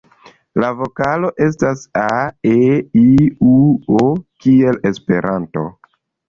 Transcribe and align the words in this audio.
La 0.61 0.69
vokaloj 0.77 1.29
estas 1.47 1.83
a,e,i,u,o 2.03 4.07
kiel 4.47 4.81
Esperanto. 4.93 5.67